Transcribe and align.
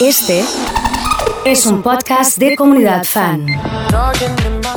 Este 0.00 0.44
es 1.44 1.66
un 1.66 1.82
podcast 1.82 2.38
de 2.38 2.54
comunidad 2.54 3.02
fan. 3.02 3.46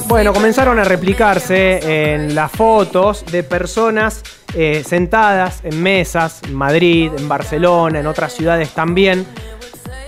Bueno, 0.08 0.33
comenzaron 0.33 0.79
a 0.79 0.83
replicarse 0.83 2.13
en 2.13 2.33
las 2.33 2.51
fotos 2.51 3.23
de 3.28 3.44
personas 3.44 4.23
eh, 4.55 4.84
sentadas 4.84 5.60
en 5.63 5.81
mesas 5.84 6.42
en 6.42 6.55
Madrid, 6.55 7.12
en 7.15 7.29
Barcelona, 7.29 7.99
en 7.99 8.07
otras 8.07 8.34
ciudades 8.34 8.71
también, 8.71 9.28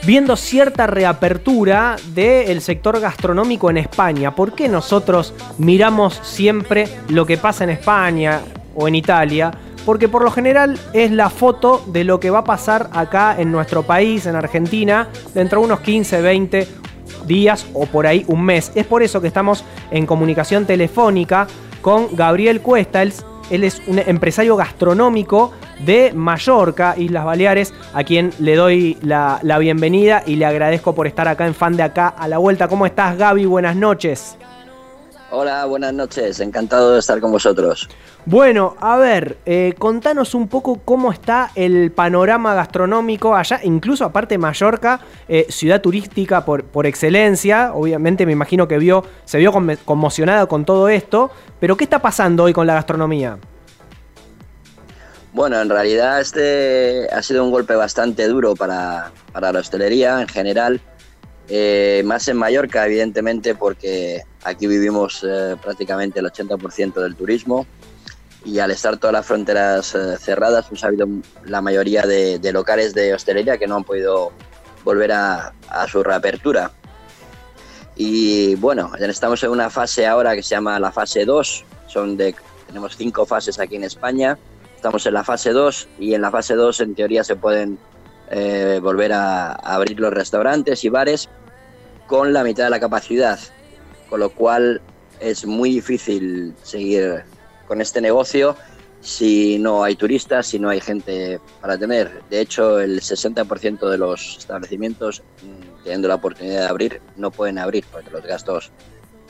viendo 0.03 0.35
cierta 0.35 0.87
reapertura 0.87 1.95
del 2.07 2.59
sector 2.61 2.99
gastronómico 2.99 3.69
en 3.69 3.77
España. 3.77 4.33
¿Por 4.33 4.53
qué 4.55 4.67
nosotros 4.67 5.35
miramos 5.59 6.19
siempre 6.23 6.89
lo 7.09 7.27
que 7.27 7.37
pasa 7.37 7.65
en 7.65 7.69
España 7.69 8.41
o 8.73 8.87
en 8.87 8.95
Italia? 8.95 9.51
Porque 9.85 10.07
por 10.07 10.23
lo 10.23 10.31
general 10.31 10.79
es 10.93 11.11
la 11.11 11.29
foto 11.29 11.83
de 11.87 12.03
lo 12.03 12.19
que 12.19 12.29
va 12.29 12.39
a 12.39 12.43
pasar 12.43 12.89
acá 12.93 13.35
en 13.37 13.51
nuestro 13.51 13.83
país, 13.83 14.25
en 14.25 14.35
Argentina, 14.35 15.09
dentro 15.33 15.59
de 15.59 15.65
unos 15.65 15.81
15, 15.81 16.21
20 16.21 16.67
días 17.25 17.65
o 17.73 17.85
por 17.85 18.07
ahí 18.07 18.23
un 18.27 18.43
mes. 18.43 18.71
Es 18.75 18.85
por 18.85 19.03
eso 19.03 19.21
que 19.21 19.27
estamos 19.27 19.63
en 19.91 20.05
comunicación 20.05 20.65
telefónica 20.65 21.47
con 21.81 22.15
Gabriel 22.15 22.61
Cuesta. 22.61 23.01
Él, 23.01 23.13
es 23.49 23.81
un 23.87 23.99
empresario 23.99 24.55
gastronómico 24.55 25.51
de 25.85 26.13
Mallorca, 26.13 26.95
Islas 26.97 27.25
Baleares, 27.25 27.73
a 27.93 28.03
quien 28.03 28.31
le 28.39 28.55
doy 28.55 28.97
la, 29.01 29.39
la 29.43 29.59
bienvenida 29.59 30.23
y 30.25 30.37
le 30.37 30.45
agradezco 30.45 30.95
por 30.95 31.07
estar 31.07 31.27
acá 31.27 31.45
en 31.45 31.53
Fan 31.53 31.75
de 31.75 31.83
Acá 31.83 32.07
a 32.07 32.27
la 32.27 32.37
Vuelta. 32.37 32.67
¿Cómo 32.67 32.85
estás, 32.85 33.17
Gaby? 33.17 33.45
Buenas 33.45 33.75
noches. 33.75 34.37
Hola, 35.35 35.65
buenas 35.65 35.95
noches, 35.95 36.39
encantado 36.41 36.93
de 36.93 36.99
estar 36.99 37.19
con 37.19 37.31
vosotros. 37.31 37.89
Bueno, 38.23 38.75
a 38.79 38.97
ver, 38.97 39.37
eh, 39.47 39.73
contanos 39.79 40.35
un 40.35 40.47
poco 40.47 40.81
cómo 40.85 41.11
está 41.11 41.49
el 41.55 41.91
panorama 41.91 42.53
gastronómico 42.53 43.35
allá, 43.35 43.59
incluso 43.63 44.05
aparte 44.05 44.37
Mallorca, 44.37 44.99
eh, 45.27 45.47
ciudad 45.49 45.81
turística 45.81 46.45
por, 46.45 46.65
por, 46.65 46.85
excelencia, 46.85 47.73
obviamente 47.73 48.27
me 48.27 48.31
imagino 48.31 48.67
que 48.67 48.77
vio, 48.77 49.05
se 49.25 49.39
vio 49.39 49.51
conmocionada 49.85 50.45
con 50.45 50.65
todo 50.65 50.87
esto, 50.87 51.31
pero 51.59 51.77
¿qué 51.77 51.85
está 51.85 51.97
pasando 51.97 52.43
hoy 52.43 52.53
con 52.53 52.67
la 52.67 52.75
gastronomía? 52.75 53.39
Bueno, 55.33 55.59
en 55.59 55.69
realidad 55.69 56.21
este 56.21 57.07
ha 57.11 57.23
sido 57.23 57.43
un 57.43 57.49
golpe 57.49 57.73
bastante 57.73 58.27
duro 58.27 58.53
para, 58.55 59.11
para 59.31 59.51
la 59.51 59.61
hostelería 59.61 60.21
en 60.21 60.27
general, 60.27 60.79
eh, 61.49 62.01
más 62.05 62.27
en 62.27 62.37
Mallorca 62.37 62.85
evidentemente 62.85 63.55
porque 63.55 64.23
aquí 64.43 64.67
vivimos 64.67 65.25
eh, 65.27 65.55
prácticamente 65.61 66.19
el 66.19 66.25
80% 66.25 67.01
del 67.01 67.15
turismo 67.15 67.65
y 68.45 68.59
al 68.59 68.71
estar 68.71 68.97
todas 68.97 69.13
las 69.13 69.25
fronteras 69.25 69.95
eh, 69.95 70.17
cerradas 70.19 70.65
pues 70.69 70.83
ha 70.83 70.87
habido 70.87 71.07
la 71.45 71.61
mayoría 71.61 72.03
de, 72.03 72.39
de, 72.39 72.53
locales 72.53 72.93
de 72.93 73.13
hostelería 73.13 73.57
que 73.57 73.67
no 73.67 73.75
han 73.75 73.83
podido 73.83 74.31
volver 74.83 75.11
a, 75.11 75.53
a 75.69 75.87
su 75.87 76.03
reapertura. 76.03 76.71
Y 77.95 78.55
bueno, 78.55 78.91
estamos 78.99 79.43
en 79.43 79.51
una 79.51 79.69
fase 79.69 80.07
ahora 80.07 80.35
que 80.35 80.43
se 80.43 80.55
llama 80.55 80.79
la 80.79 80.91
fase 80.91 81.25
2, 81.25 81.65
son 81.87 82.17
de, 82.17 82.35
tenemos 82.67 82.97
cinco 82.97 83.25
fases 83.25 83.59
aquí 83.59 83.75
en 83.75 83.83
España 83.83 84.37
Estamos 84.83 85.05
en 85.05 85.13
la 85.13 85.23
fase 85.23 85.51
2 85.51 85.87
y 85.97 86.13
en 86.13 86.21
la 86.21 86.29
fase 86.29 86.55
2 86.55 86.81
en 86.81 86.93
teoría 86.93 87.23
se 87.23 87.37
pueden 87.37 87.79
eh, 88.29 88.79
volver 88.81 89.13
a, 89.13 89.51
a, 89.51 89.75
abrir 89.75 89.99
los 89.99 90.13
restaurantes 90.13 90.83
y 90.83 90.89
bares 90.89 91.29
con 92.07 92.33
la 92.33 92.43
mitad 92.43 92.65
de 92.65 92.69
la 92.69 92.79
capacidad, 92.79 93.39
con 94.09 94.19
lo 94.19 94.29
cual 94.29 94.81
es 95.19 95.45
muy 95.45 95.71
difícil 95.71 96.53
seguir 96.63 97.23
con 97.67 97.81
este 97.81 98.01
negocio 98.01 98.55
si 99.03 99.59
no 99.59 99.83
hay 99.83 99.95
turistas, 99.95 100.47
si 100.47 100.59
no 100.59 100.69
hay 100.69 100.79
gente 100.79 101.39
para 101.61 101.77
tener. 101.77 102.21
De 102.29 102.39
hecho, 102.39 102.79
el 102.79 103.01
60% 103.01 103.89
de 103.89 103.97
los 103.97 104.37
establecimientos, 104.37 105.21
mm, 105.41 105.83
teniendo 105.83 106.07
la 106.07 106.15
oportunidad 106.15 106.61
de 106.61 106.67
abrir, 106.67 107.01
no 107.17 107.29
pueden 107.29 107.59
abrir 107.59 107.83
porque 107.91 108.09
los 108.09 108.23
gastos 108.23 108.71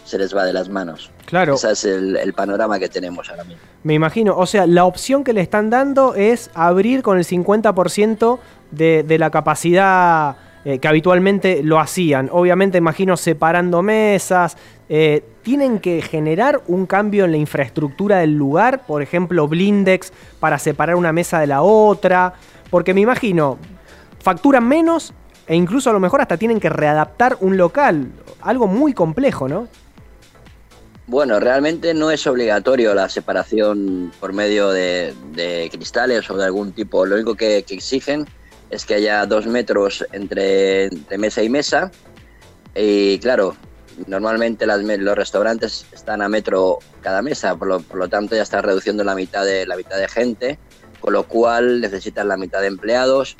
se 0.06 0.18
les 0.20 0.36
va 0.36 0.46
de 0.46 0.54
las 0.54 0.70
manos. 0.70 1.10
Claro. 1.26 1.56
Ese 1.56 1.72
es 1.72 1.86
el, 1.86 2.18
el, 2.18 2.34
panorama 2.34 2.78
que 2.78 2.88
tenemos 2.88 3.30
ahora 3.30 3.46
mismo. 3.46 3.62
Me 3.84 3.96
imagino, 3.96 4.38
o 4.38 4.46
sea, 4.46 4.68
la 4.68 4.86
opción 4.86 5.24
que 5.24 5.34
le 5.34 5.42
están 5.42 5.70
dando 5.70 6.14
es 6.14 6.52
abrir 6.54 7.02
con 7.02 7.18
el 7.18 7.26
50% 7.26 8.40
de, 8.76 9.18
la 9.18 9.30
capacidad 9.30 10.36
eh, 10.66 10.80
que 10.80 10.88
habitualmente 10.88 11.62
lo 11.64 11.80
hacían. 11.80 12.30
Obviamente, 12.32 12.78
imagino, 12.78 13.18
separando 13.18 13.82
mesas. 13.82 14.58
Eh, 14.90 15.24
¿Tienen 15.42 15.80
que 15.80 16.02
generar 16.02 16.62
un 16.68 16.86
cambio 16.86 17.26
en 17.26 17.32
la 17.32 17.38
infraestructura 17.38 18.20
del 18.20 18.34
lugar? 18.34 18.86
Por 18.86 19.02
ejemplo, 19.02 19.48
blindex 19.48 20.14
para 20.40 20.58
separar 20.60 20.96
una 20.96 21.12
mesa 21.12 21.40
de 21.40 21.48
la 21.48 21.62
otra. 21.62 22.34
Porque 22.70 22.94
me 22.94 23.02
imagino, 23.02 23.58
facturan 24.20 24.68
menos 24.68 25.14
e 25.48 25.56
incluso 25.56 25.90
a 25.90 25.94
lo 25.94 26.00
mejor 26.00 26.22
hasta 26.22 26.38
tienen 26.38 26.60
que 26.60 26.70
readaptar 26.70 27.38
un 27.42 27.58
local. 27.58 28.08
Algo 28.42 28.68
muy 28.68 28.94
complejo, 28.94 29.48
¿no? 29.48 29.68
Bueno, 31.06 31.40
realmente 31.40 31.94
no 31.94 32.12
es 32.12 32.26
obligatorio 32.28 32.94
la 32.94 33.10
separación 33.10 34.12
por 34.22 34.32
medio 34.32 34.70
de, 34.70 35.14
cristales 35.72 36.30
o 36.30 36.38
de 36.38 36.46
algún 36.46 36.72
tipo. 36.72 37.06
Lo 37.06 37.16
único 37.16 37.36
que, 37.36 37.58
exigen 37.58 38.26
es 38.74 38.86
que 38.86 38.96
haya 38.96 39.26
dos 39.26 39.46
metros 39.46 40.06
entre, 40.12 40.86
entre 40.86 41.18
mesa 41.18 41.44
y 41.44 41.50
mesa. 41.50 41.92
Y 42.76 43.20
claro, 43.20 43.56
normalmente 44.08 44.66
las, 44.66 44.82
los 44.82 45.16
restaurantes 45.16 45.86
están 45.92 46.22
a 46.22 46.30
metro 46.30 46.80
cada 47.02 47.22
mesa, 47.22 47.56
por 47.56 47.68
lo, 47.68 47.80
por 47.82 47.98
lo, 47.98 48.10
tanto 48.10 48.36
ya 48.36 48.42
está 48.42 48.62
reduciendo 48.62 49.04
la 49.04 49.14
mitad 49.14 49.46
de 49.46 49.68
la 49.68 49.78
mitad 49.78 49.98
de 49.98 50.08
gente, 50.08 50.58
con 51.00 51.14
lo 51.14 51.24
cual 51.24 51.82
necesitan 51.82 52.28
la 52.28 52.38
mitad 52.38 52.62
de 52.62 52.68
empleados 52.68 53.38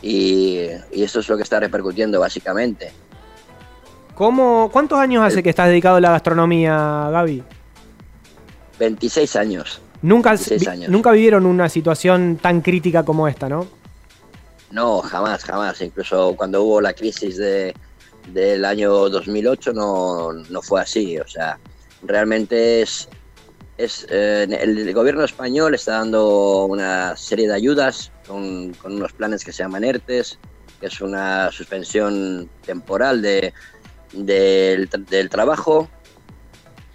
y, 0.00 0.68
y 0.90 1.02
eso 1.02 1.20
es 1.20 1.28
lo 1.28 1.36
que 1.36 1.42
está 1.42 1.60
repercutiendo 1.60 2.18
básicamente. 2.20 2.92
¿Cómo, 4.14 4.70
¿Cuántos 4.72 4.98
años 4.98 5.22
hace 5.22 5.42
que 5.42 5.50
estás 5.50 5.68
dedicado 5.68 5.96
a 5.96 6.00
la 6.00 6.10
gastronomía, 6.12 7.10
Gaby? 7.10 7.42
26 8.78 9.36
años. 9.36 9.82
Nunca, 10.00 10.30
26 10.30 10.68
años. 10.68 10.88
nunca 10.90 11.10
vivieron 11.10 11.44
una 11.44 11.68
situación 11.68 12.38
tan 12.40 12.62
crítica 12.62 13.04
como 13.04 13.28
esta, 13.28 13.50
¿no? 13.50 13.66
No, 14.70 15.00
jamás, 15.00 15.44
jamás. 15.44 15.80
Incluso 15.80 16.34
cuando 16.36 16.62
hubo 16.62 16.80
la 16.80 16.92
crisis 16.92 17.36
de, 17.36 17.74
del 18.32 18.64
año 18.64 19.08
2008 19.08 19.72
no, 19.72 20.32
no 20.32 20.62
fue 20.62 20.80
así. 20.80 21.18
O 21.18 21.26
sea, 21.28 21.58
realmente 22.02 22.82
es, 22.82 23.08
es 23.78 24.06
eh, 24.10 24.46
el 24.60 24.92
gobierno 24.92 25.24
español 25.24 25.74
está 25.74 25.92
dando 25.92 26.64
una 26.64 27.16
serie 27.16 27.46
de 27.48 27.54
ayudas 27.54 28.12
con, 28.26 28.74
con 28.74 28.94
unos 28.94 29.12
planes 29.12 29.44
que 29.44 29.52
se 29.52 29.62
llaman 29.62 29.84
ERTES, 29.84 30.38
que 30.80 30.86
es 30.86 31.00
una 31.00 31.50
suspensión 31.52 32.50
temporal 32.64 33.22
de 33.22 33.52
del, 34.12 34.88
del 35.08 35.28
trabajo, 35.28 35.88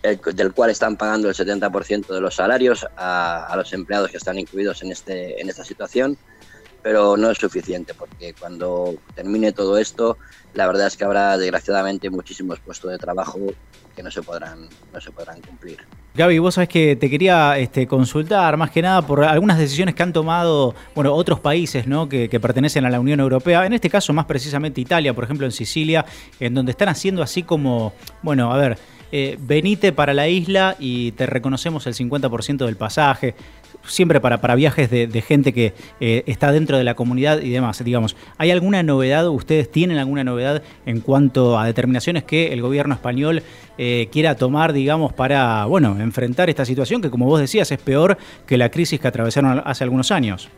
el, 0.03 0.19
del 0.33 0.53
cual 0.53 0.69
están 0.69 0.97
pagando 0.97 1.29
el 1.29 1.35
70% 1.35 2.07
de 2.07 2.21
los 2.21 2.35
salarios 2.35 2.85
a, 2.97 3.45
a, 3.45 3.55
los 3.55 3.71
empleados 3.73 4.09
que 4.09 4.17
están 4.17 4.39
incluidos 4.39 4.81
en, 4.81 4.91
este, 4.91 5.39
en 5.39 5.49
esta 5.49 5.63
situación, 5.63 6.17
pero 6.83 7.17
no 7.17 7.31
es 7.31 7.37
suficiente 7.37 7.93
porque 7.93 8.33
cuando 8.33 8.95
termine 9.15 9.51
todo 9.51 9.77
esto, 9.77 10.17
la 10.53 10.67
verdad 10.67 10.87
es 10.87 10.97
que 10.97 11.03
habrá 11.03 11.37
desgraciadamente 11.37 12.09
muchísimos 12.09 12.59
puestos 12.59 12.91
de 12.91 12.97
trabajo 12.97 13.39
que 13.95 14.03
no 14.03 14.11
se 14.11 14.21
podrán, 14.21 14.67
no 14.93 15.01
se 15.01 15.11
podrán 15.11 15.41
cumplir. 15.41 15.79
Gaby, 16.13 16.39
vos 16.39 16.55
sabés 16.55 16.69
que 16.69 16.95
te 16.97 17.09
quería 17.09 17.57
este, 17.57 17.87
consultar 17.87 18.57
más 18.57 18.69
que 18.71 18.81
nada 18.81 19.01
por 19.01 19.23
algunas 19.23 19.57
decisiones 19.57 19.95
que 19.95 20.03
han 20.03 20.11
tomado 20.11 20.75
bueno, 20.93 21.13
otros 21.13 21.39
países 21.39 21.87
¿no? 21.87 22.09
que, 22.09 22.27
pertenecen 22.41 22.85
a 22.85 22.89
la 22.89 22.99
Unión 22.99 23.19
Europea, 23.21 23.65
en 23.65 23.73
este 23.73 23.89
caso 23.89 24.11
más 24.11 24.25
precisamente 24.25 24.81
Italia, 24.81 25.13
por 25.13 25.23
ejemplo 25.23 25.45
en 25.45 25.53
Sicilia, 25.53 26.05
en 26.39 26.53
donde 26.53 26.71
están 26.71 26.89
haciendo 26.89 27.21
así 27.21 27.43
como, 27.43 27.93
bueno, 28.23 28.51
a 28.51 28.57
ver, 28.57 28.77
eh, 29.13 29.37
venite 29.39 29.91
para 29.91 30.13
la 30.13 30.27
isla 30.27 30.75
y 30.79 31.11
te 31.13 31.25
reconocemos 31.25 31.87
el 31.87 31.93
50% 31.93 32.65
del 32.65 32.77
pasaje, 32.77 33.35
siempre 33.85 34.19
para, 34.19 34.41
para 34.41 34.55
viajes 34.55 34.89
de, 34.89 35.21
gente 35.21 35.53
que 35.53 35.73
eh, 35.99 36.23
está 36.25 36.51
dentro 36.51 36.77
de 36.77 36.83
la 36.83 36.95
comunidad 36.95 37.41
y 37.41 37.49
demás. 37.49 37.83
Digamos, 37.83 38.15
¿hay 38.37 38.51
alguna 38.51 38.83
novedad, 38.83 39.27
ustedes 39.29 39.71
tienen 39.71 39.97
alguna 39.97 40.23
novedad 40.23 40.63
en 40.85 41.01
cuanto 41.01 41.59
a 41.59 41.65
determinaciones 41.65 42.23
que 42.23 42.53
el 42.53 42.61
gobierno 42.61 42.93
español 42.93 43.43
eh, 43.77 44.09
quiera 44.11 44.35
tomar, 44.35 44.73
digamos, 44.73 45.13
para, 45.13 45.65
bueno, 45.65 45.97
enfrentar 45.99 46.49
esta 46.49 46.65
situación 46.65 47.01
que, 47.01 47.09
como 47.09 47.25
vos 47.25 47.39
decías, 47.39 47.71
es 47.71 47.79
peor 47.79 48.17
que 48.45 48.57
la 48.57 48.69
crisis 48.69 48.99
que 48.99 49.07
atravesaron 49.07 49.61
hace 49.65 49.83
algunos 49.83 50.11
años? 50.11 50.49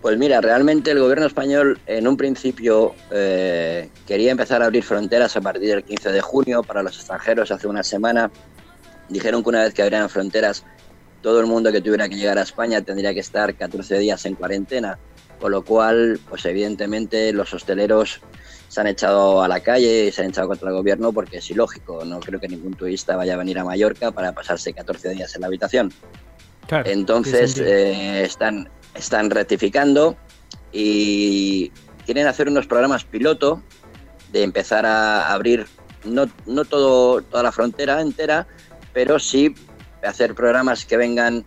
Pues 0.00 0.16
mira, 0.16 0.40
realmente 0.40 0.92
el 0.92 0.98
gobierno 0.98 1.26
español 1.26 1.78
en 1.86 2.08
un 2.08 2.16
principio 2.16 2.94
eh, 3.10 3.90
quería 4.06 4.30
empezar 4.30 4.62
a 4.62 4.66
abrir 4.66 4.82
fronteras 4.82 5.36
a 5.36 5.42
partir 5.42 5.68
del 5.68 5.84
15 5.84 6.10
de 6.12 6.20
junio 6.22 6.62
para 6.62 6.82
los 6.82 6.96
extranjeros 6.96 7.50
hace 7.50 7.66
una 7.66 7.82
semana. 7.82 8.30
Dijeron 9.10 9.42
que 9.42 9.50
una 9.50 9.64
vez 9.64 9.74
que 9.74 9.82
abrieran 9.82 10.08
fronteras, 10.08 10.64
todo 11.22 11.40
el 11.40 11.46
mundo 11.46 11.72
que 11.72 11.80
tuviera 11.80 12.08
que 12.08 12.16
llegar 12.16 12.38
a 12.38 12.42
España 12.42 12.80
tendría 12.82 13.14
que 13.14 13.20
estar 13.20 13.54
14 13.54 13.98
días 13.98 14.24
en 14.26 14.34
cuarentena, 14.34 14.98
con 15.38 15.52
lo 15.52 15.64
cual, 15.64 16.18
pues 16.28 16.44
evidentemente 16.44 17.32
los 17.32 17.52
hosteleros 17.52 18.20
se 18.68 18.80
han 18.80 18.86
echado 18.86 19.42
a 19.42 19.48
la 19.48 19.60
calle 19.60 20.06
y 20.06 20.12
se 20.12 20.22
han 20.22 20.30
echado 20.30 20.48
contra 20.48 20.68
el 20.68 20.76
gobierno 20.76 21.12
porque 21.12 21.38
es 21.38 21.50
ilógico. 21.50 22.04
No 22.04 22.20
creo 22.20 22.38
que 22.40 22.48
ningún 22.48 22.74
turista 22.74 23.16
vaya 23.16 23.34
a 23.34 23.36
venir 23.36 23.58
a 23.58 23.64
Mallorca 23.64 24.12
para 24.12 24.32
pasarse 24.32 24.72
14 24.72 25.10
días 25.10 25.34
en 25.34 25.40
la 25.40 25.48
habitación. 25.48 25.92
Claro, 26.66 26.88
Entonces 26.88 27.58
eh, 27.58 28.22
están 28.22 28.68
están 28.94 29.30
rectificando 29.30 30.16
y 30.72 31.70
quieren 32.04 32.26
hacer 32.26 32.48
unos 32.48 32.66
programas 32.66 33.04
piloto 33.04 33.62
de 34.32 34.42
empezar 34.42 34.86
a 34.86 35.32
abrir 35.32 35.66
no, 36.04 36.30
no 36.46 36.64
todo, 36.64 37.22
toda 37.22 37.42
la 37.42 37.52
frontera 37.52 38.00
entera, 38.00 38.46
pero 38.92 39.18
sí 39.18 39.54
hacer 40.02 40.34
programas 40.34 40.84
que 40.84 40.96
vengan 40.96 41.44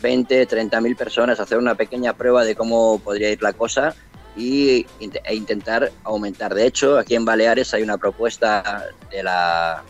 20, 0.00 0.46
30 0.46 0.80
mil 0.80 0.96
personas, 0.96 1.40
hacer 1.40 1.58
una 1.58 1.74
pequeña 1.74 2.14
prueba 2.16 2.44
de 2.44 2.54
cómo 2.54 2.98
podría 2.98 3.30
ir 3.30 3.42
la 3.42 3.52
cosa 3.52 3.94
y, 4.36 4.86
e 5.00 5.34
intentar 5.34 5.92
aumentar. 6.04 6.54
De 6.54 6.66
hecho, 6.66 6.98
aquí 6.98 7.14
en 7.14 7.24
Baleares 7.24 7.74
hay 7.74 7.82
una 7.82 7.98
propuesta 7.98 8.86
de 9.10 9.22
la 9.22 9.82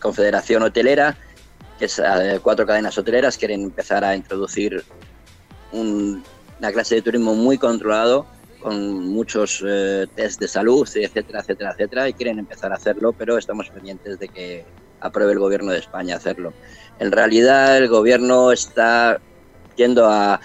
Confederación 0.00 0.62
Hotelera, 0.62 1.16
que 1.78 1.86
es 1.86 1.98
eh, 1.98 2.40
cuatro 2.42 2.66
cadenas 2.66 2.96
hoteleras, 2.96 3.36
quieren 3.36 3.62
empezar 3.62 4.04
a 4.04 4.14
introducir 4.14 4.84
una 5.72 6.72
clase 6.72 6.96
de 6.96 7.02
turismo 7.02 7.34
muy 7.34 7.58
controlado 7.58 8.26
con 8.60 9.08
muchos 9.08 9.62
eh, 9.66 10.06
test 10.14 10.40
de 10.40 10.48
salud, 10.48 10.88
etcétera, 10.94 11.40
etcétera, 11.40 11.72
etcétera, 11.72 12.08
y 12.08 12.14
quieren 12.14 12.38
empezar 12.38 12.72
a 12.72 12.76
hacerlo, 12.76 13.12
pero 13.12 13.36
estamos 13.38 13.68
pendientes 13.70 14.18
de 14.18 14.28
que 14.28 14.64
apruebe 15.00 15.32
el 15.32 15.38
gobierno 15.38 15.72
de 15.72 15.78
España 15.78 16.16
hacerlo. 16.16 16.52
En 16.98 17.12
realidad 17.12 17.76
el 17.76 17.88
gobierno 17.88 18.52
está 18.52 19.18
yendo 19.76 20.06
a, 20.06 20.40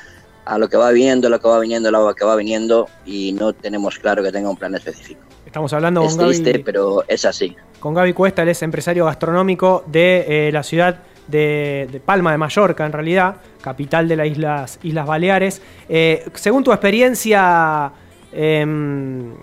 a 0.46 0.58
lo 0.58 0.68
que 0.68 0.78
va 0.78 0.92
viniendo, 0.92 1.30
lo 1.30 1.40
que 1.40 1.48
va 1.48 1.60
viniendo, 1.60 1.92
lo 1.92 2.14
que 2.14 2.26
va 2.26 2.36
viniendo, 2.36 2.88
y 3.06 3.32
no 3.34 3.54
tenemos 3.54 3.98
claro 4.00 4.24
que 4.24 4.32
tenga 4.32 4.50
un 4.50 4.58
plan 4.58 4.76
específico. 4.76 5.22
Estamos 5.46 5.74
hablando 5.74 6.04
es 6.04 6.16
con 6.16 6.28
triste, 6.28 6.60
pero 6.60 7.04
es 7.08 7.26
así. 7.26 7.56
Con 7.80 7.94
Gaby 7.94 8.14
Cuesta, 8.14 8.44
él 8.44 8.50
es 8.50 8.62
empresario 8.62 9.06
gastronómico 9.06 9.84
de 9.88 10.48
eh, 10.48 10.52
la 10.52 10.64
ciudad 10.64 11.00
de, 11.28 12.02
Palma 12.06 12.32
de 12.32 12.38
Mallorca, 12.38 12.86
en 12.86 12.92
realidad, 12.92 13.38
capital 13.62 14.08
de 14.08 14.16
las 14.16 14.28
Islas, 14.28 14.80
Islas 14.84 15.08
Baleares. 15.08 15.62
Eh, 15.90 16.26
según 16.36 16.64
tu 16.64 16.72
experiencia, 16.72 17.92
em, 18.32 19.34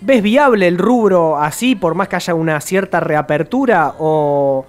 ¿ves 0.00 0.22
viable 0.22 0.68
el 0.68 0.78
rubro 0.78 1.36
así, 1.36 1.74
por 1.74 1.94
más 1.94 2.08
que 2.08 2.16
haya 2.16 2.34
una 2.34 2.60
cierta 2.60 3.00
reapertura? 3.00 3.94
¿O, 3.98 4.66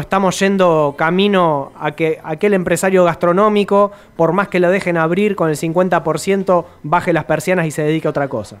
estamos 0.00 0.38
yendo 0.38 0.94
camino 0.96 1.72
a 1.78 1.92
que 1.92 2.20
aquel 2.24 2.54
empresario 2.54 3.04
gastronómico, 3.04 3.92
por 4.16 4.32
más 4.32 4.48
que 4.48 4.60
lo 4.60 4.70
dejen 4.70 4.96
abrir 4.96 5.36
con 5.36 5.50
el 5.50 5.56
50%, 5.56 6.64
baje 6.82 7.12
las 7.12 7.24
persianas 7.24 7.66
y 7.66 7.70
se 7.70 7.82
dedique 7.82 8.06
a 8.06 8.10
otra 8.10 8.28
cosa? 8.28 8.58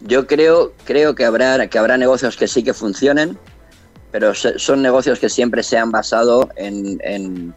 Yo 0.00 0.26
creo, 0.26 0.72
creo 0.84 1.14
que, 1.14 1.24
habrá, 1.24 1.66
que 1.66 1.78
habrá 1.78 1.96
negocios 1.96 2.36
que 2.36 2.46
sí 2.46 2.62
que 2.62 2.72
funcionen, 2.72 3.36
pero 4.10 4.34
son 4.34 4.80
negocios 4.80 5.18
que 5.18 5.28
siempre 5.28 5.62
se 5.62 5.76
han 5.76 5.90
basado 5.90 6.48
en, 6.56 7.54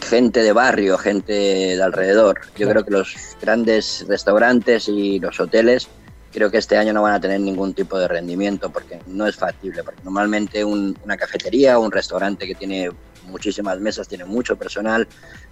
gente 0.00 0.42
de 0.42 0.52
barrio, 0.52 0.98
gente 0.98 1.32
de 1.32 1.82
alrededor. 1.82 2.40
Yo 2.56 2.68
creo 2.68 2.84
que 2.84 2.90
los 2.90 3.14
grandes 3.40 4.04
restaurantes 4.08 4.88
y 4.88 5.20
los 5.20 5.40
hoteles 5.40 5.88
creo 6.32 6.50
que 6.50 6.58
este 6.58 6.76
año 6.76 6.92
no 6.92 7.02
van 7.02 7.14
a 7.14 7.20
tener 7.20 7.40
ningún 7.40 7.74
tipo 7.74 7.98
de 7.98 8.08
rendimiento 8.08 8.70
porque 8.70 9.00
no 9.06 9.26
es 9.26 9.36
factible. 9.36 9.82
Porque 9.82 10.02
normalmente 10.04 10.64
una 10.64 11.16
cafetería 11.16 11.78
o 11.78 11.82
un 11.82 11.92
restaurante 11.92 12.46
que 12.46 12.54
tiene 12.54 12.90
muchísimas 13.26 13.78
mesas, 13.80 14.08
tiene 14.08 14.24
mucho 14.24 14.56
personal, 14.56 15.06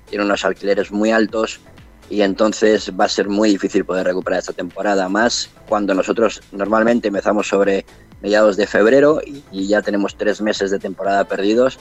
tiene 0.08 0.24
unos 0.24 0.44
alquileres 0.44 0.90
muy 0.90 1.10
altos 1.10 1.60
y 2.08 2.22
entonces 2.22 2.92
va 2.98 3.06
a 3.06 3.08
ser 3.08 3.28
muy 3.28 3.50
difícil 3.50 3.84
poder 3.84 4.06
recuperar 4.06 4.40
esta 4.40 4.52
temporada. 4.52 5.08
Más 5.08 5.50
cuando 5.68 5.94
nosotros 5.94 6.42
normalmente 6.52 7.08
empezamos 7.08 7.48
sobre 7.48 7.84
mediados 8.22 8.56
de 8.56 8.66
febrero 8.66 9.20
y, 9.24 9.66
ya 9.66 9.82
tenemos 9.82 10.16
tres 10.16 10.40
meses 10.40 10.70
de 10.70 10.78
temporada 10.78 11.24
perdidos 11.24 11.78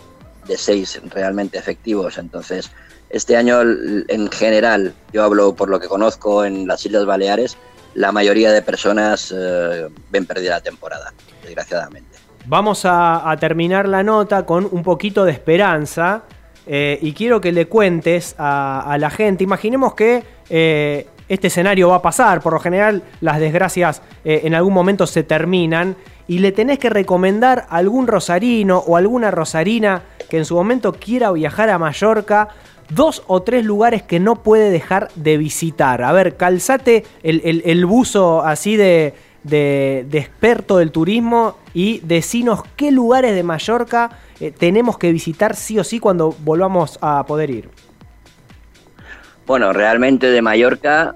de 0.48 0.58
seis 0.58 1.00
realmente 1.12 1.58
efectivos. 1.58 2.18
Entonces, 2.18 2.72
este 3.10 3.38
año 3.38 3.62
en 3.62 4.30
general, 4.32 4.94
yo 5.14 5.24
hablo 5.24 5.56
por 5.56 5.70
lo 5.70 5.80
que 5.80 5.88
conozco 5.88 6.44
en 6.44 6.68
las 6.68 6.86
Islas 6.86 7.06
Baleares, 7.06 7.58
la 7.96 8.12
mayoría 8.12 8.52
de 8.52 8.62
personas 8.62 9.34
eh, 9.36 9.88
ven 10.12 10.26
perdida 10.26 10.52
la 10.52 10.62
temporada, 10.62 11.14
desgraciadamente. 11.42 12.18
Vamos 12.46 12.84
a, 12.86 13.36
terminar 13.40 13.88
la 13.88 14.04
nota 14.04 14.46
con 14.46 14.68
un 14.72 14.84
poquito 14.84 15.26
de 15.26 15.32
esperanza 15.32 16.24
eh, 16.68 17.00
y 17.02 17.14
quiero 17.14 17.42
que 17.42 17.52
le 17.52 17.68
cuentes 17.68 18.36
a, 18.38 18.96
la 19.00 19.10
gente, 19.10 19.44
imaginemos 19.44 19.96
que 19.96 20.24
eh, 20.50 21.08
este 21.28 21.48
escenario 21.48 21.90
va 21.90 21.96
a 21.96 22.02
pasar, 22.04 22.42
por 22.42 22.54
lo 22.54 22.60
general 22.60 23.02
las 23.22 23.40
desgracias 23.40 24.04
en 24.24 24.54
algún 24.54 24.74
momento 24.74 25.08
se 25.08 25.24
terminan 25.24 25.96
y 26.28 26.38
le 26.40 26.52
tenés 26.52 26.78
que 26.78 26.92
recomendar 26.92 27.66
a 27.70 27.78
algún 27.78 28.06
rosarino 28.06 28.78
o 28.78 28.96
alguna 28.96 29.32
rosarina 29.32 30.04
que 30.30 30.38
en 30.38 30.46
su 30.46 30.54
momento 30.54 30.94
quiera 30.94 31.32
viajar 31.32 31.70
a 31.70 31.80
Mallorca, 31.80 32.50
dos 32.90 33.24
o 33.28 33.42
tres 33.42 33.66
lugares 33.66 34.04
que 34.04 34.20
no 34.20 34.36
puede 34.44 34.70
dejar 34.70 35.10
de 35.16 35.38
visitar. 35.38 36.04
A 36.04 36.12
ver, 36.12 36.38
calzate 36.38 37.04
el, 37.24 37.86
buzo 37.86 38.44
así 38.44 38.76
de, 38.76 39.14
de, 39.44 40.08
experto 40.14 40.78
del 40.78 40.92
turismo 40.92 41.58
y 41.74 42.00
decinos 42.00 42.64
qué 42.76 42.92
lugares 42.92 43.36
de 43.36 43.44
Mallorca 43.44 44.12
eh, 44.40 44.52
tenemos 44.52 44.98
que 44.98 45.12
visitar 45.12 45.56
sí 45.56 45.80
o 45.80 45.84
sí 45.84 46.00
cuando 46.00 46.36
volvamos 46.40 46.98
a 47.02 47.26
poder 47.26 47.50
ir. 47.50 47.70
Bueno, 49.46 49.74
realmente 49.74 50.28
de 50.28 50.42
Mallorca 50.42 51.16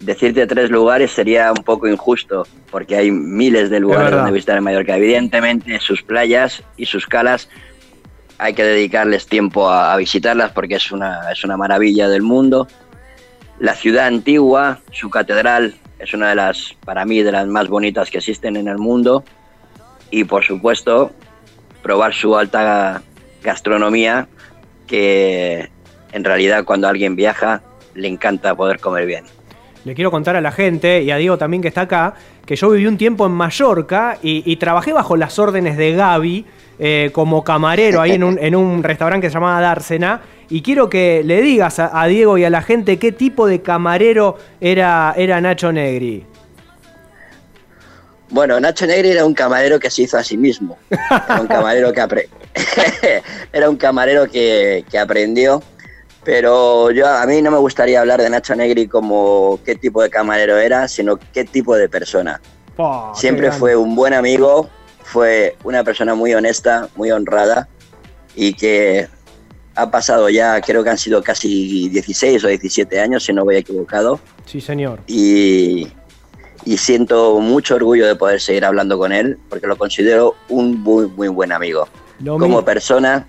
decirte 0.00 0.46
tres 0.46 0.70
lugares 0.70 1.10
sería 1.10 1.52
un 1.52 1.62
poco 1.64 1.88
injusto, 1.88 2.46
porque 2.70 2.96
hay 2.96 3.10
miles 3.10 3.70
de 3.70 3.80
lugares 3.80 4.12
donde 4.12 4.32
visitar 4.32 4.56
en 4.58 4.64
Mallorca. 4.64 4.96
Evidentemente, 4.96 5.78
sus 5.80 6.02
playas 6.02 6.62
y 6.76 6.86
sus 6.86 7.06
calas 7.06 7.48
hay 8.38 8.54
que 8.54 8.62
dedicarles 8.62 9.26
tiempo 9.26 9.68
a, 9.68 9.96
visitarlas 9.96 10.52
porque 10.52 10.76
es 10.76 10.92
una, 10.92 11.30
es 11.30 11.44
una 11.44 11.56
maravilla 11.56 12.08
del 12.08 12.22
mundo. 12.22 12.68
La 13.58 13.74
ciudad 13.74 14.06
antigua, 14.06 14.78
su 14.92 15.10
catedral, 15.10 15.74
es 15.98 16.14
una 16.14 16.28
de 16.28 16.36
las, 16.36 16.76
para 16.84 17.04
mí, 17.04 17.22
de 17.22 17.32
las 17.32 17.46
más 17.48 17.68
bonitas 17.68 18.10
que 18.10 18.18
existen 18.18 18.56
en 18.56 18.68
el 18.68 18.78
mundo. 18.78 19.24
Y 20.10 20.24
por 20.24 20.44
supuesto, 20.44 21.10
probar 21.82 22.14
su 22.14 22.36
alta 22.36 23.02
gastronomía, 23.42 24.28
que 24.86 25.68
en 26.12 26.24
realidad 26.24 26.64
cuando 26.64 26.88
alguien 26.88 27.16
viaja 27.16 27.62
le 27.94 28.08
encanta 28.08 28.54
poder 28.54 28.78
comer 28.78 29.06
bien 29.06 29.37
le 29.88 29.94
quiero 29.94 30.10
contar 30.10 30.36
a 30.36 30.40
la 30.42 30.52
gente 30.52 31.02
y 31.02 31.10
a 31.10 31.16
Diego 31.16 31.38
también 31.38 31.62
que 31.62 31.68
está 31.68 31.82
acá, 31.82 32.14
que 32.44 32.56
yo 32.56 32.68
viví 32.70 32.86
un 32.86 32.98
tiempo 32.98 33.24
en 33.24 33.32
Mallorca 33.32 34.18
y, 34.22 34.54
trabajé 34.56 34.92
bajo 34.92 35.16
las 35.16 35.38
órdenes 35.38 35.78
de 35.78 35.92
Gaby 35.92 36.44
eh, 36.78 37.10
como 37.12 37.42
camarero 37.42 38.00
ahí 38.00 38.12
en 38.12 38.22
un, 38.22 38.82
restaurante 38.82 39.26
que 39.26 39.30
se 39.30 39.34
llamaba 39.34 39.60
Dársena. 39.60 40.20
Y 40.50 40.62
quiero 40.62 40.90
que 40.90 41.22
le 41.24 41.40
digas 41.40 41.78
a, 41.78 42.06
Diego 42.06 42.36
y 42.36 42.44
a 42.44 42.50
la 42.50 42.60
gente 42.60 42.98
qué 42.98 43.12
tipo 43.12 43.46
de 43.46 43.62
camarero 43.62 44.36
era, 44.60 45.14
era 45.16 45.40
Nacho 45.40 45.72
Negri. 45.72 46.24
Bueno, 48.30 48.60
Nacho 48.60 48.86
Negri 48.86 49.10
era 49.10 49.24
un 49.24 49.32
camarero 49.32 49.80
que 49.80 49.90
se 49.90 50.02
hizo 50.02 50.18
a 50.18 50.22
sí 50.22 50.36
mismo. 50.36 50.76
Era 50.90 51.40
un 51.40 51.46
camarero 51.46 51.92
que, 51.94 52.28
era 53.54 53.70
un 53.70 53.76
camarero 53.76 54.28
que, 54.28 54.84
que 54.90 54.98
aprendió 54.98 55.62
pero 56.28 56.90
yo 56.90 57.08
a 57.08 57.24
mí 57.24 57.40
no 57.40 57.50
me 57.50 57.56
gustaría 57.56 58.02
hablar 58.02 58.20
de 58.20 58.28
Nacho 58.28 58.54
Negri 58.54 58.86
como 58.86 59.58
qué 59.64 59.76
tipo 59.76 60.02
de 60.02 60.10
camarero 60.10 60.58
era, 60.58 60.86
sino 60.86 61.18
qué 61.32 61.44
tipo 61.44 61.74
de 61.74 61.88
persona. 61.88 62.38
Siempre 63.14 63.50
fue 63.50 63.74
un 63.74 63.94
buen 63.94 64.12
amigo, 64.12 64.68
fue 65.04 65.56
una 65.64 65.82
persona 65.84 66.14
muy 66.14 66.34
honesta, 66.34 66.90
muy 66.96 67.10
honrada 67.10 67.66
y 68.36 68.52
que 68.52 69.08
ha 69.74 69.90
pasado 69.90 70.28
ya, 70.28 70.60
creo 70.60 70.84
que 70.84 70.90
han 70.90 70.98
sido 70.98 71.22
casi 71.22 71.88
16 71.88 72.44
o 72.44 72.48
17 72.48 73.00
años, 73.00 73.24
si 73.24 73.32
no 73.32 73.46
voy 73.46 73.56
equivocado. 73.56 74.20
Sí, 74.44 74.60
señor. 74.60 75.00
Y, 75.06 75.88
y 76.66 76.76
siento 76.76 77.40
mucho 77.40 77.76
orgullo 77.76 78.06
de 78.06 78.16
poder 78.16 78.42
seguir 78.42 78.66
hablando 78.66 78.98
con 78.98 79.12
él, 79.12 79.38
porque 79.48 79.66
lo 79.66 79.78
considero 79.78 80.34
un 80.50 80.78
muy, 80.82 81.06
muy 81.06 81.28
buen 81.28 81.52
amigo. 81.52 81.88
Como 82.22 82.66
persona, 82.66 83.26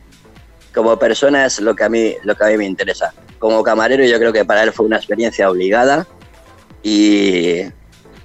como 0.74 0.98
persona 0.98 1.46
es 1.46 1.60
lo 1.60 1.76
que 1.76 1.84
a 1.84 1.90
mí, 1.90 2.16
lo 2.24 2.36
que 2.36 2.44
a 2.44 2.48
mí 2.48 2.58
me 2.58 2.66
interesa. 2.66 3.14
Como 3.40 3.64
camarero 3.64 4.04
yo 4.04 4.18
creo 4.20 4.34
que 4.34 4.46
para 4.46 4.64
él 4.64 4.72
fue 4.72 4.86
una 4.86 4.98
experiencia 4.98 5.50
obligada 5.50 6.08
y, 6.84 7.62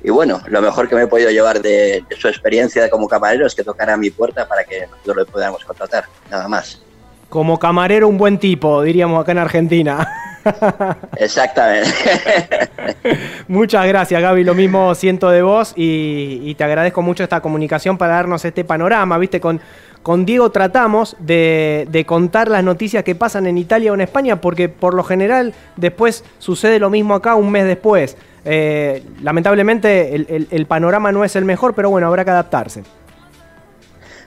y 0.02 0.10
bueno, 0.10 0.40
lo 0.46 0.60
mejor 0.60 0.88
que 0.88 0.94
me 0.94 1.02
he 1.02 1.06
podido 1.06 1.30
llevar 1.30 1.60
de, 1.60 2.04
su 2.18 2.28
experiencia 2.28 2.90
como 2.90 3.08
camarero 3.08 3.46
es 3.46 3.54
que 3.54 3.64
tocara 3.64 3.94
a 3.94 3.96
mi 3.96 4.10
puerta 4.10 4.46
para 4.46 4.64
que 4.64 4.86
nosotros 4.86 5.16
lo 5.16 5.26
podamos 5.26 5.64
contratar, 5.64 6.04
nada 6.30 6.46
más. 6.46 6.82
Como 7.28 7.58
camarero 7.58 8.06
un 8.06 8.18
buen 8.18 8.38
tipo, 8.38 8.82
diríamos 8.82 9.20
acá 9.20 9.32
en 9.32 9.38
Argentina. 9.38 10.06
Exactamente. 11.16 11.90
Muchas 13.48 13.86
gracias, 13.86 14.20
Gaby. 14.20 14.44
Lo 14.44 14.54
mismo 14.54 14.94
siento 14.94 15.30
de 15.30 15.40
vos 15.40 15.72
y, 15.74 16.40
y, 16.44 16.54
te 16.54 16.64
agradezco 16.64 17.00
mucho 17.00 17.22
esta 17.22 17.40
comunicación 17.40 17.96
para 17.96 18.14
darnos 18.14 18.44
este 18.44 18.62
panorama, 18.62 19.16
viste, 19.16 19.40
con, 19.40 19.60
con 20.04 20.26
Diego 20.26 20.50
tratamos 20.50 21.16
de, 21.18 22.04
contar 22.06 22.48
las 22.48 22.62
noticias 22.62 23.02
que 23.04 23.14
pasan 23.14 23.46
en 23.46 23.56
Italia 23.56 23.90
o 23.90 23.94
en 23.94 24.02
España, 24.02 24.38
porque 24.38 24.68
por 24.68 24.92
lo 24.92 25.02
general 25.02 25.54
después 25.76 26.24
sucede 26.38 26.78
lo 26.78 26.90
mismo 26.90 27.14
acá 27.14 27.34
un 27.36 27.50
mes 27.50 27.64
después. 27.64 28.18
Eh, 28.44 29.02
lamentablemente 29.22 30.14
el, 30.14 30.66
panorama 30.66 31.10
no 31.10 31.24
es 31.24 31.36
el 31.36 31.46
mejor, 31.46 31.74
pero 31.74 31.88
bueno, 31.88 32.06
habrá 32.06 32.22
que 32.22 32.32
adaptarse. 32.32 32.84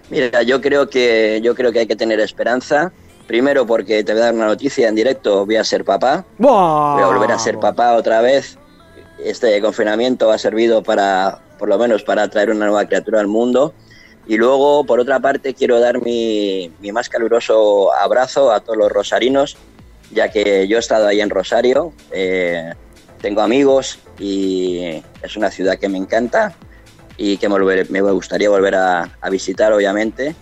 Mira, 0.09 0.41
yo 0.41 0.59
creo 0.61 0.89
que 0.89 1.41
yo 1.43 1.53
creo 1.53 1.71
que 1.71 1.79
hay 1.79 1.87
que 1.87 1.95
tener 1.95 2.19
esperanza. 2.19 2.91
Primero 3.27 3.67
porque 3.67 4.03
te 4.03 4.13
voy 4.13 4.21
a 4.23 4.25
dar 4.25 4.33
una 4.33 4.47
noticia 4.47 4.87
en 4.87 4.95
directo, 4.95 5.45
voy 5.45 5.57
a 5.57 5.63
ser 5.63 5.85
papá. 5.85 6.25
Voy 6.39 7.03
a 7.03 7.05
volver 7.05 7.31
a 7.31 7.37
ser 7.37 7.59
papá 7.59 7.93
otra 7.93 8.21
vez. 8.21 8.57
este 9.23 9.61
confinamiento 9.61 10.31
ha 10.31 10.39
servido 10.39 10.81
para, 10.81 11.37
por 11.59 11.69
lo 11.69 11.77
menos, 11.77 12.01
para 12.01 12.27
traer 12.29 12.49
una 12.49 12.65
nueva 12.65 12.85
criatura 12.85 13.19
al 13.19 13.27
mundo. 13.27 13.75
Y 14.27 14.35
luego, 14.37 14.83
por 14.85 14.99
otra 14.99 15.19
parte, 15.19 15.53
quiero 15.53 15.79
dar 15.79 16.01
mi, 16.01 16.71
mi 16.81 16.91
más 16.91 17.07
caluroso 17.07 17.93
abrazo 17.93 18.51
a 18.51 18.59
todos 18.59 18.77
los 18.77 18.91
rosarinos, 18.91 19.57
ya 20.11 20.29
que 20.29 20.67
yo 20.67 20.77
he 20.77 20.79
estado 20.79 21.07
ahí 21.07 21.21
en 21.21 21.29
Rosario, 21.29 21.93
eh, 22.11 22.73
tengo 23.21 23.41
amigos 23.41 23.99
y 24.19 25.01
es 25.21 25.37
una 25.37 25.49
ciudad 25.49 25.77
que 25.77 25.89
me 25.89 25.97
encanta 25.97 26.53
y 27.17 27.37
que 27.37 27.49
me, 27.49 28.01
gustaría 28.11 28.49
volver 28.49 28.75
a, 28.75 29.09
visitar, 29.31 29.73
obviamente, 29.73 30.35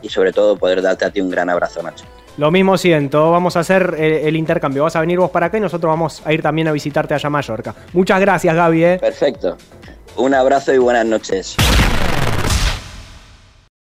y 0.00 0.08
sobre 0.08 0.32
todo 0.32 0.56
poder 0.56 0.80
darte 0.80 1.04
a 1.04 1.10
ti 1.10 1.20
un 1.20 1.30
gran 1.30 1.50
abrazo, 1.50 1.82
Nacho. 1.82 2.04
Lo 2.36 2.50
mismo 2.50 2.76
siento, 2.78 3.30
vamos 3.30 3.56
a 3.56 3.60
hacer 3.60 3.94
el, 3.98 4.34
intercambio. 4.34 4.84
Vas 4.84 4.96
a 4.96 5.00
venir 5.00 5.18
vos 5.18 5.30
para 5.30 5.46
acá 5.46 5.58
y 5.58 5.60
nosotros 5.60 5.88
vamos 5.88 6.22
a 6.24 6.32
ir 6.32 6.42
también 6.42 6.66
a 6.66 6.72
visitarte 6.72 7.14
allá 7.14 7.28
a 7.28 7.30
Mallorca. 7.30 7.74
Muchas 7.92 8.20
gracias, 8.20 8.54
Gaby. 8.54 8.84
¿eh? 8.84 8.98
Perfecto. 8.98 9.56
Un 10.16 10.34
abrazo 10.34 10.72
y 10.72 10.78
buenas 10.78 11.06
noches. 11.06 11.56